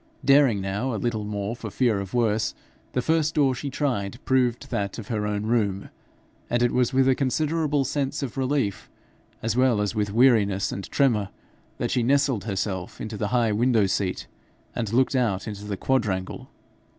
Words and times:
Daring 0.25 0.59
now 0.61 0.95
a 0.95 0.97
little 0.97 1.23
more 1.25 1.55
for 1.55 1.69
fear 1.69 1.99
of 1.99 2.15
worse, 2.15 2.55
the 2.93 3.03
first 3.03 3.35
door 3.35 3.53
she 3.53 3.69
tried 3.69 4.17
proved 4.25 4.71
that 4.71 4.97
of 4.97 5.09
her 5.09 5.27
own 5.27 5.45
room, 5.45 5.91
and 6.49 6.63
it 6.63 6.71
was 6.71 6.91
with 6.91 7.07
a 7.07 7.13
considerable 7.13 7.85
sense 7.85 8.23
of 8.23 8.35
relief, 8.35 8.89
as 9.43 9.55
well 9.55 9.79
as 9.79 9.93
with 9.93 10.11
weariness 10.11 10.71
and 10.71 10.89
tremor, 10.89 11.29
that 11.77 11.91
she 11.91 12.01
nestled 12.01 12.45
herself 12.45 12.99
into 12.99 13.15
the 13.15 13.27
high 13.27 13.51
window 13.51 13.85
seat, 13.85 14.25
and 14.73 14.91
looked 14.91 15.13
out 15.15 15.47
into 15.47 15.65
the 15.65 15.77
quadrangle. 15.77 16.49